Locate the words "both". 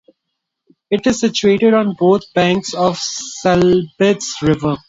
1.93-2.33